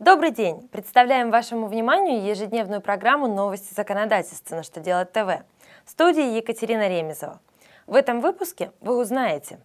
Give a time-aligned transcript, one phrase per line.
[0.00, 0.66] Добрый день!
[0.68, 4.56] Представляем вашему вниманию ежедневную программу «Новости законодательства.
[4.56, 5.44] На что делать ТВ».
[5.84, 7.38] В студии Екатерина Ремезова.
[7.86, 9.60] В этом выпуске вы узнаете,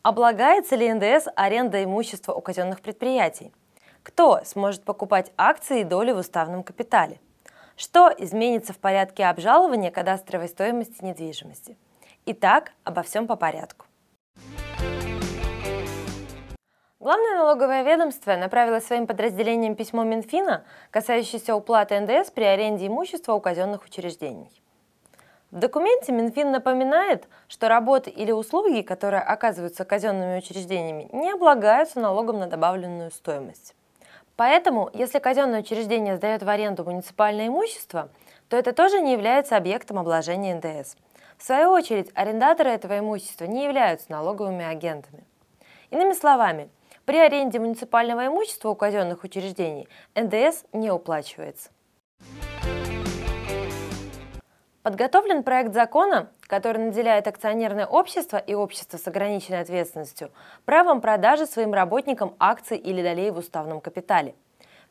[0.00, 3.52] облагается ли НДС аренда имущества у казенных предприятий,
[4.02, 7.20] кто сможет покупать акции и доли в уставном капитале,
[7.76, 11.76] что изменится в порядке обжалования кадастровой стоимости недвижимости.
[12.24, 13.85] Итак, обо всем по порядку.
[16.98, 23.40] Главное налоговое ведомство направило своим подразделениям письмо Минфина, касающееся уплаты НДС при аренде имущества у
[23.40, 24.50] казенных учреждений.
[25.50, 32.38] В документе Минфин напоминает, что работы или услуги, которые оказываются казенными учреждениями, не облагаются налогом
[32.38, 33.74] на добавленную стоимость.
[34.34, 38.08] Поэтому, если казенное учреждение сдает в аренду муниципальное имущество,
[38.48, 40.96] то это тоже не является объектом обложения НДС.
[41.36, 45.24] В свою очередь, арендаторы этого имущества не являются налоговыми агентами.
[45.90, 46.70] Иными словами,
[47.06, 51.70] при аренде муниципального имущества у казенных учреждений НДС не уплачивается.
[54.82, 60.30] Подготовлен проект закона, который наделяет акционерное общество и общество с ограниченной ответственностью
[60.64, 64.34] правом продажи своим работникам акций или долей в уставном капитале.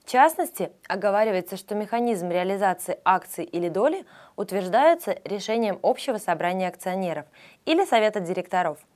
[0.04, 7.26] В частности, оговаривается, что механизм реализации акций или доли утверждается решением общего собрания акционеров
[7.66, 8.78] или совета директоров–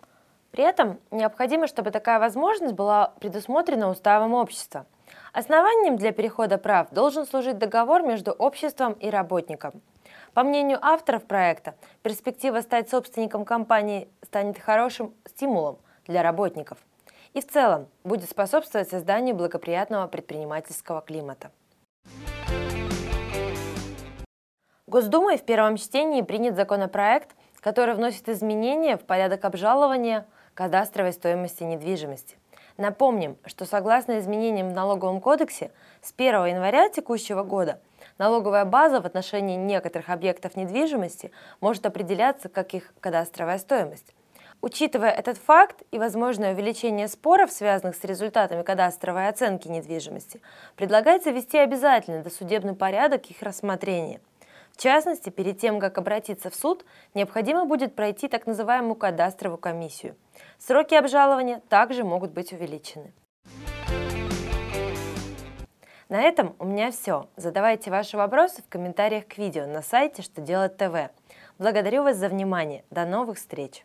[0.52, 4.86] при этом необходимо, чтобы такая возможность была предусмотрена уставом общества.
[5.33, 9.81] Основанием для перехода прав должен служить договор между обществом и работником.
[10.33, 16.77] По мнению авторов проекта, перспектива стать собственником компании станет хорошим стимулом для работников
[17.33, 21.52] и в целом будет способствовать созданию благоприятного предпринимательского климата.
[24.88, 30.26] Госдумой в первом чтении принят законопроект, который вносит изменения в порядок обжалования–
[30.60, 32.36] кадастровой стоимости недвижимости.
[32.76, 37.80] Напомним, что согласно изменениям в налоговом кодексе с 1 января текущего года
[38.18, 44.14] налоговая база в отношении некоторых объектов недвижимости может определяться как их кадастровая стоимость.
[44.62, 50.42] Учитывая этот факт и возможное увеличение споров, связанных с результатами кадастровой оценки недвижимости,
[50.76, 54.20] предлагается ввести обязательный досудебный порядок их рассмотрения.
[54.80, 60.16] В частности, перед тем, как обратиться в суд, необходимо будет пройти так называемую кадастровую комиссию.
[60.58, 63.12] Сроки обжалования также могут быть увеличены.
[66.08, 67.28] На этом у меня все.
[67.36, 71.12] Задавайте ваши вопросы в комментариях к видео на сайте «Что делать ТВ».
[71.58, 72.86] Благодарю вас за внимание.
[72.89, 73.84] До новых встреч!